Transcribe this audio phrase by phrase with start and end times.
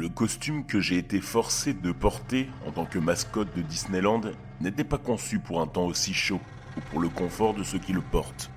[0.00, 4.22] Le costume que j'ai été forcé de porter en tant que mascotte de Disneyland
[4.62, 6.40] n'était pas conçu pour un temps aussi chaud
[6.78, 8.50] ou pour le confort de ceux qui le portent.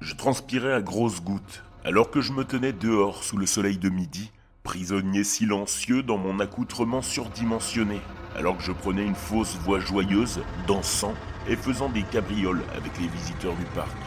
[0.00, 3.90] Je transpirais à grosses gouttes alors que je me tenais dehors sous le soleil de
[3.90, 4.32] midi,
[4.62, 8.00] prisonnier silencieux dans mon accoutrement surdimensionné,
[8.34, 11.12] alors que je prenais une fausse voix joyeuse, dansant
[11.46, 13.98] et faisant des cabrioles avec les visiteurs du parc.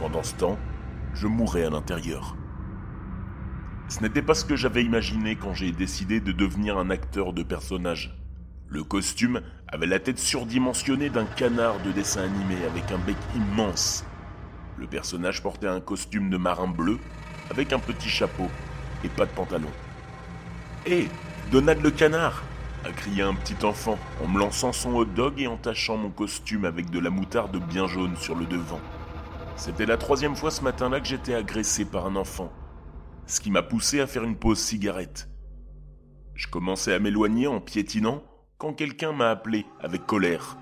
[0.00, 0.58] Pendant ce temps,
[1.14, 2.34] je mourais à l'intérieur.
[3.94, 7.44] Ce n'était pas ce que j'avais imaginé quand j'ai décidé de devenir un acteur de
[7.44, 8.12] personnage.
[8.66, 14.04] Le costume avait la tête surdimensionnée d'un canard de dessin animé avec un bec immense.
[14.78, 16.98] Le personnage portait un costume de marin bleu
[17.52, 18.48] avec un petit chapeau
[19.04, 19.70] et pas de pantalon.
[20.86, 21.06] Hé,
[21.52, 22.42] Donald le canard
[22.84, 26.10] a crié un petit enfant en me lançant son hot dog et en tachant mon
[26.10, 28.80] costume avec de la moutarde bien jaune sur le devant.
[29.54, 32.50] C'était la troisième fois ce matin-là que j'étais agressé par un enfant,
[33.26, 35.28] ce qui m'a poussé à faire une pause cigarette.
[36.34, 38.22] Je commençais à m'éloigner en piétinant
[38.58, 40.56] quand quelqu'un m'a appelé avec colère.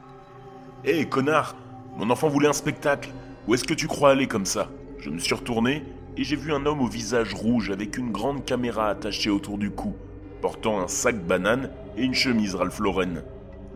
[0.84, 1.56] Hé, connard
[1.96, 3.10] Mon enfant voulait un spectacle
[3.46, 4.70] Où est-ce que tu crois aller comme ça?
[4.98, 5.84] Je me suis retourné
[6.16, 9.70] et j'ai vu un homme au visage rouge avec une grande caméra attachée autour du
[9.70, 9.96] cou,
[10.40, 13.22] portant un sac banane et une chemise Ralph Lauren.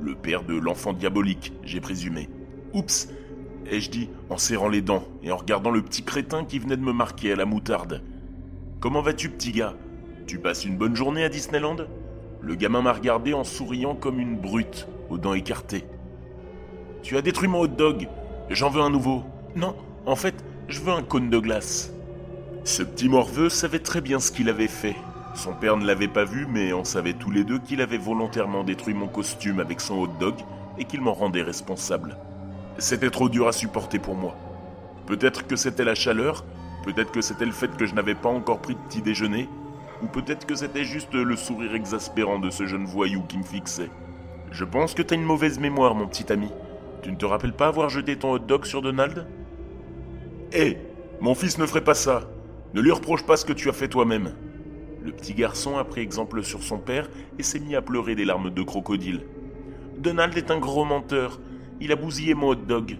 [0.01, 2.29] Le père de l'enfant diabolique, j'ai présumé.
[2.75, 3.09] Oups
[3.69, 6.83] ai-je dit en serrant les dents et en regardant le petit crétin qui venait de
[6.83, 8.03] me marquer à la moutarde.
[8.79, 9.73] Comment vas-tu, petit gars?
[10.27, 11.77] Tu passes une bonne journée à Disneyland?
[12.43, 15.87] Le gamin m'a regardé en souriant comme une brute, aux dents écartées.
[17.03, 18.07] Tu as détruit mon hot dog
[18.51, 19.25] J'en veux un nouveau.
[19.55, 19.75] Non,
[20.05, 21.91] en fait, je veux un cône de glace.
[22.65, 24.97] Ce petit morveux savait très bien ce qu'il avait fait.
[25.35, 28.63] Son père ne l'avait pas vu, mais on savait tous les deux qu'il avait volontairement
[28.63, 30.35] détruit mon costume avec son hot dog
[30.77, 32.19] et qu'il m'en rendait responsable.
[32.77, 34.37] C'était trop dur à supporter pour moi.
[35.07, 36.45] Peut-être que c'était la chaleur,
[36.87, 39.49] peut-être que c'était le fait que je n'avais pas encore pris de petit déjeuner,
[40.03, 43.91] ou peut-être que c'était juste le sourire exaspérant de ce jeune voyou qui me fixait.
[44.53, 46.49] Je pense que t'as une mauvaise mémoire, mon petit ami.
[47.03, 49.27] Tu ne te rappelles pas avoir jeté ton hot dog sur Donald?
[50.53, 50.79] Hé
[51.21, 52.31] Mon fils ne ferait pas ça
[52.73, 54.35] Ne lui reproche pas ce que tu as fait toi-même.
[55.05, 58.25] Le petit garçon a pris exemple sur son père et s'est mis à pleurer des
[58.25, 59.23] larmes de crocodile.
[59.99, 61.41] Donald est un gros menteur.
[61.81, 62.99] Il a bousillé mon hot dog.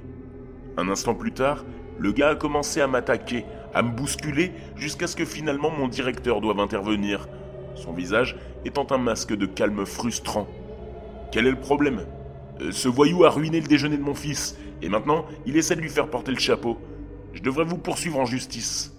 [0.77, 1.65] Un instant plus tard,
[1.99, 3.45] le gars a commencé à m'attaquer,
[3.77, 7.29] à me bousculer, jusqu'à ce que finalement mon directeur doive intervenir,
[7.75, 10.49] son visage étant un masque de calme frustrant.
[11.31, 12.07] Quel est le problème?
[12.63, 15.83] Euh, Ce voyou a ruiné le déjeuner de mon fils, et maintenant il essaie de
[15.83, 16.79] lui faire porter le chapeau.
[17.35, 18.95] Je devrais vous poursuivre en justice.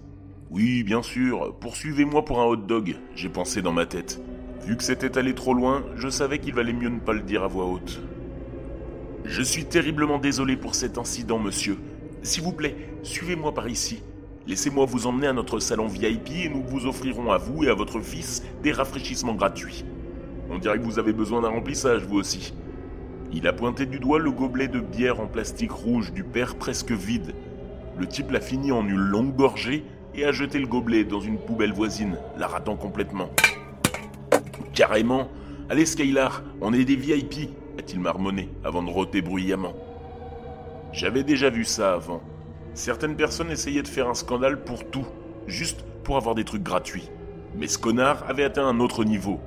[0.51, 4.21] Oui, bien sûr, poursuivez-moi pour un hot dog, j'ai pensé dans ma tête.
[4.63, 7.43] Vu que c'était allé trop loin, je savais qu'il valait mieux ne pas le dire
[7.43, 7.99] à voix haute.
[9.25, 11.79] Je suis terriblement désolé pour cet incident, monsieur.
[12.21, 14.03] S'il vous plaît, suivez-moi par ici.
[14.47, 17.73] Laissez-moi vous emmener à notre salon VIP et nous vous offrirons à vous et à
[17.73, 19.83] votre fils des rafraîchissements gratuits.
[20.49, 22.53] On dirait que vous avez besoin d'un remplissage, vous aussi.
[23.33, 26.93] Il a pointé du doigt le gobelet de bière en plastique rouge du père presque
[26.93, 27.35] vide.
[27.99, 29.83] Le type l'a fini en une longue gorgée
[30.15, 33.29] et a jeté le gobelet dans une poubelle voisine, la ratant complètement.
[34.73, 35.27] Carrément
[35.69, 39.73] Allez Skylar, on est des VIP, a-t-il marmonné avant de rôter bruyamment.
[40.93, 42.21] J'avais déjà vu ça avant.
[42.77, 45.07] Certaines personnes essayaient de faire un scandale pour tout,
[45.47, 47.09] juste pour avoir des trucs gratuits.
[47.55, 49.39] Mais ce connard avait atteint un autre niveau.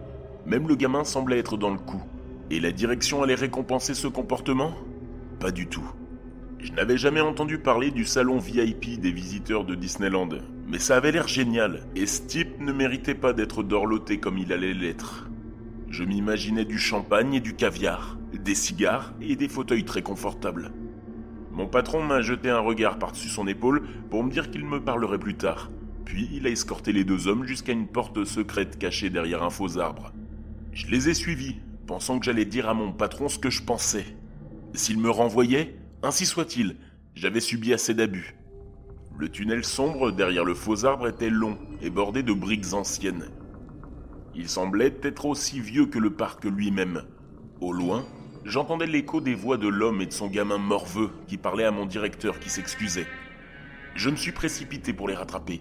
[0.46, 2.02] Même le gamin semblait être dans le coup.
[2.50, 4.74] Et la direction allait récompenser ce comportement?
[5.38, 5.88] Pas du tout.
[6.58, 10.30] Je n'avais jamais entendu parler du salon VIP des visiteurs de Disneyland,
[10.66, 14.52] mais ça avait l'air génial, et ce type ne méritait pas d'être dorloté comme il
[14.52, 15.30] allait l'être.
[15.88, 20.72] Je m'imaginais du champagne et du caviar, des cigares et des fauteuils très confortables.
[21.50, 25.19] Mon patron m'a jeté un regard par-dessus son épaule pour me dire qu'il me parlerait
[25.19, 25.71] plus tard.
[26.05, 29.78] Puis il a escorté les deux hommes jusqu'à une porte secrète cachée derrière un faux
[29.78, 30.12] arbre.
[30.72, 31.56] Je les ai suivis,
[31.87, 34.06] pensant que j'allais dire à mon patron ce que je pensais.
[34.75, 36.77] S'il me renvoyait, ainsi soit-il,
[37.15, 38.37] j'avais subi assez d'abus.
[39.19, 43.27] Le tunnel sombre derrière le faux arbre était long et bordé de briques anciennes.
[44.34, 47.03] Il semblait être aussi vieux que le parc lui-même.
[47.60, 48.07] Au loin,
[48.45, 51.87] j'entendais l'écho des voix de l'homme et de son gamin morveux qui parlait à mon
[51.87, 53.07] directeur qui s'excusait.
[53.95, 55.60] Je me suis précipité pour les rattraper,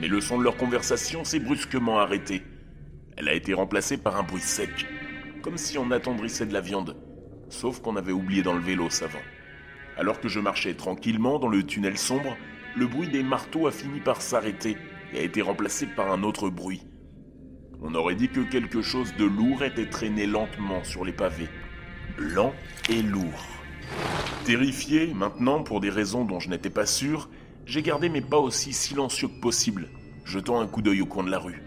[0.00, 2.42] mais le son de leur conversation s'est brusquement arrêté.
[3.16, 4.86] Elle a été remplacée par un bruit sec,
[5.42, 6.96] comme si on attendrissait de la viande,
[7.48, 9.22] sauf qu'on avait oublié d'enlever l'os avant.
[9.96, 12.36] Alors que je marchais tranquillement dans le tunnel sombre,
[12.76, 14.76] le bruit des marteaux a fini par s'arrêter
[15.12, 16.82] et a été remplacé par un autre bruit.
[17.82, 21.48] On aurait dit que quelque chose de lourd était traîné lentement sur les pavés.
[22.18, 22.54] Lent
[22.88, 23.46] et lourd.
[24.44, 27.28] Terrifié, maintenant, pour des raisons dont je n'étais pas sûr,
[27.66, 29.88] j'ai gardé mes pas aussi silencieux que possible,
[30.24, 31.62] jetant un coup d'œil au coin de la rue.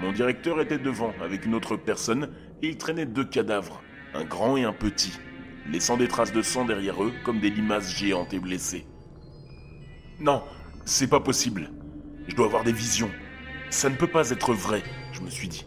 [0.00, 2.30] Mon directeur était devant avec une autre personne
[2.62, 3.82] et il traînait deux cadavres,
[4.14, 5.18] un grand et un petit,
[5.70, 8.86] laissant des traces de sang derrière eux comme des limaces géantes et blessées.
[10.20, 10.42] Non,
[10.84, 11.70] c'est pas possible.
[12.26, 13.10] Je dois avoir des visions.
[13.70, 14.82] Ça ne peut pas être vrai,
[15.12, 15.66] je me suis dit.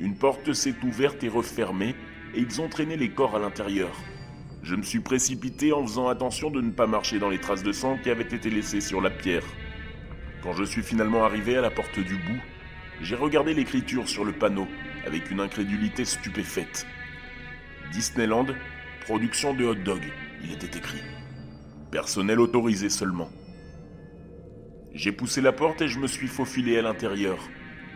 [0.00, 1.94] Une porte s'est ouverte et refermée
[2.34, 3.90] et ils ont traîné les corps à l'intérieur.
[4.62, 7.72] Je me suis précipité en faisant attention de ne pas marcher dans les traces de
[7.72, 9.44] sang qui avaient été laissées sur la pierre.
[10.42, 12.42] Quand je suis finalement arrivé à la porte du bout,
[13.00, 14.66] j'ai regardé l'écriture sur le panneau
[15.06, 16.86] avec une incrédulité stupéfaite.
[17.92, 18.46] Disneyland,
[19.06, 20.02] production de hot dog,
[20.42, 21.02] il était écrit.
[21.90, 23.30] Personnel autorisé seulement.
[24.92, 27.38] J'ai poussé la porte et je me suis faufilé à l'intérieur.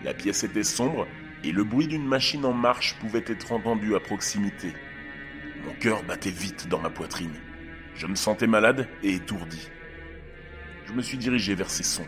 [0.05, 1.07] La pièce était sombre
[1.45, 4.73] et le bruit d'une machine en marche pouvait être entendu à proximité.
[5.65, 7.35] Mon cœur battait vite dans ma poitrine.
[7.95, 9.69] Je me sentais malade et étourdi.
[10.87, 12.07] Je me suis dirigé vers ces sons.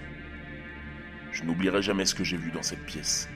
[1.33, 3.29] Je n'oublierai jamais ce que j'ai vu dans cette pièce.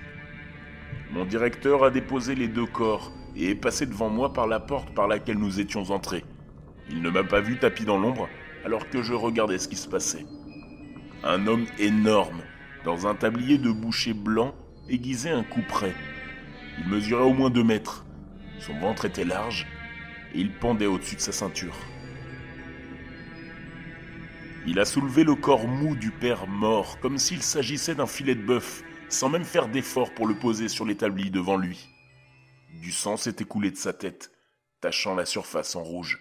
[1.11, 4.95] Mon directeur a déposé les deux corps et est passé devant moi par la porte
[4.95, 6.25] par laquelle nous étions entrés.
[6.91, 8.29] Il ne m'a pas vu tapis dans l'ombre
[8.65, 10.27] alors que je regardais ce qui se passait.
[11.25, 12.43] Un homme énorme,
[12.85, 14.55] dans un tablier de boucher blanc,
[14.89, 15.63] aiguisait un coup.
[16.79, 18.07] Il mesurait au moins deux mètres.
[18.61, 19.67] Son ventre était large
[20.35, 21.77] et il pendait au-dessus de sa ceinture.
[24.67, 28.45] Il a soulevé le corps mou du père mort, comme s'il s'agissait d'un filet de
[28.45, 31.89] bœuf, sans même faire d'effort pour le poser sur l'établi devant lui.
[32.83, 34.31] Du sang s'est écoulé de sa tête,
[34.81, 36.21] tachant la surface en rouge.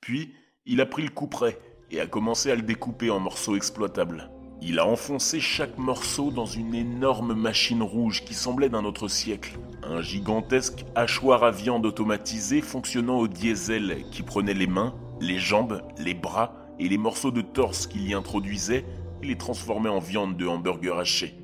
[0.00, 0.34] Puis,
[0.66, 1.58] il a pris le couperet
[1.90, 4.30] et a commencé à le découper en morceaux exploitables.
[4.60, 9.56] Il a enfoncé chaque morceau dans une énorme machine rouge qui semblait d'un autre siècle.
[9.84, 15.82] Un gigantesque hachoir à viande automatisé fonctionnant au diesel qui prenait les mains, les jambes,
[15.98, 18.84] les bras et les morceaux de torse qu'il y introduisait
[19.22, 21.34] et les transformait en viande de hamburger haché.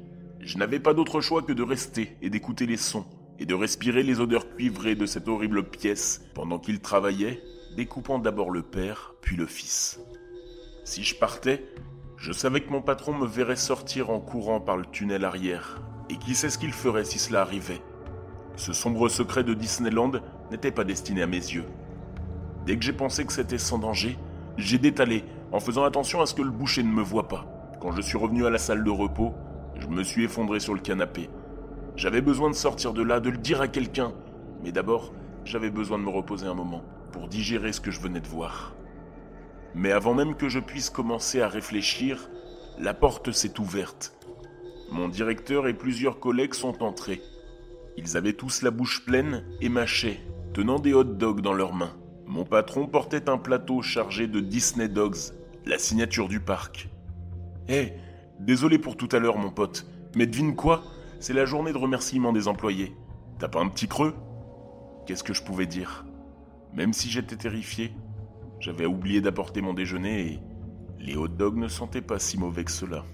[0.41, 3.07] Je n'avais pas d'autre choix que de rester et d'écouter les sons
[3.39, 7.43] et de respirer les odeurs cuivrées de cette horrible pièce pendant qu'il travaillait,
[7.77, 10.01] découpant d'abord le père puis le fils.
[10.85, 11.65] Si je partais,
[12.25, 15.83] je savais que mon patron me verrait sortir en courant par le tunnel arrière.
[16.09, 17.83] Et qui sait ce qu'il ferait si cela arrivait?
[18.57, 20.13] Ce sombre secret de Disneyland
[20.51, 21.67] n'était pas destiné à mes yeux.
[22.65, 24.17] Dès que j'ai pensé que c'était sans danger,
[24.57, 25.23] j'ai détalé,
[25.53, 27.45] en faisant attention à ce que le boucher ne me voie pas.
[27.79, 29.35] Quand je suis revenu à la salle de repos,
[29.79, 31.29] je me suis effondré sur le canapé.
[31.95, 34.15] J'avais besoin de sortir de là, de le dire à quelqu'un.
[34.63, 35.13] Mais d'abord,
[35.45, 38.75] j'avais besoin de me reposer un moment pour digérer ce que je venais de voir.
[39.75, 42.31] Mais avant même que je puisse commencer à réfléchir,
[42.79, 44.17] la porte s'est ouverte.
[44.91, 47.21] Mon directeur et plusieurs collègues sont entrés.
[47.97, 50.21] Ils avaient tous la bouche pleine et mâchaient,
[50.53, 51.97] tenant des hot dogs dans leurs mains.
[52.27, 55.33] Mon patron portait un plateau chargé de Disney Dogs,
[55.67, 56.89] la signature du parc.
[57.69, 57.95] Hé,
[58.41, 59.87] désolé pour tout à l'heure, mon pote,
[60.17, 60.83] mais devine quoi?
[61.21, 62.95] C'est la journée de remerciement des employés.
[63.39, 64.15] T'as pas un petit creux?
[65.07, 66.05] Qu'est-ce que je pouvais dire?
[66.75, 67.93] Même si j'étais terrifié,
[68.65, 70.41] j'avais oublié d'apporter mon déjeuner et
[70.99, 73.05] les hot dogs ne sentaient pas si mauvais que cela.